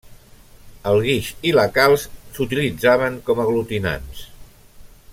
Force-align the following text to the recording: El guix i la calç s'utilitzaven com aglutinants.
El 0.91 1.01
guix 1.07 1.29
i 1.49 1.51
la 1.57 1.65
calç 1.77 2.07
s'utilitzaven 2.37 3.21
com 3.29 3.45
aglutinants. 3.47 4.29